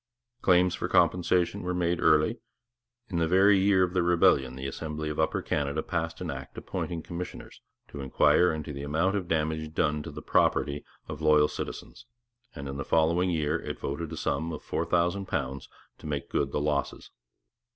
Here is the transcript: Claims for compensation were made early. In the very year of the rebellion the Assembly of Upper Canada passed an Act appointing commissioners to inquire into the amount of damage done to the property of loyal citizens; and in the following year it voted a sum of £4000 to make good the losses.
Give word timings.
Claims 0.41 0.73
for 0.73 0.87
compensation 0.87 1.61
were 1.61 1.75
made 1.75 2.01
early. 2.01 2.39
In 3.09 3.19
the 3.19 3.27
very 3.27 3.59
year 3.59 3.83
of 3.83 3.93
the 3.93 4.01
rebellion 4.01 4.55
the 4.55 4.65
Assembly 4.65 5.09
of 5.09 5.19
Upper 5.19 5.43
Canada 5.43 5.83
passed 5.83 6.19
an 6.21 6.31
Act 6.31 6.57
appointing 6.57 7.03
commissioners 7.03 7.61
to 7.89 8.01
inquire 8.01 8.51
into 8.51 8.73
the 8.73 8.81
amount 8.81 9.15
of 9.15 9.27
damage 9.27 9.75
done 9.75 10.01
to 10.01 10.09
the 10.09 10.23
property 10.23 10.83
of 11.07 11.21
loyal 11.21 11.47
citizens; 11.47 12.07
and 12.55 12.67
in 12.67 12.77
the 12.77 12.83
following 12.83 13.29
year 13.29 13.59
it 13.61 13.77
voted 13.79 14.11
a 14.11 14.17
sum 14.17 14.51
of 14.51 14.63
£4000 14.63 15.67
to 15.99 16.07
make 16.07 16.29
good 16.31 16.51
the 16.51 16.59
losses. 16.59 17.11